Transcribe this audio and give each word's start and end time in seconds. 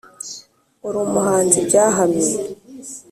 uri 0.87 0.97
umuhanzi 1.05 1.57
byahamye 1.67 2.31